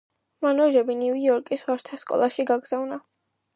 [0.45, 3.01] მან ვაჟები ნიუ–იორკის ვაჟთა სკოლაში გაგზავნა.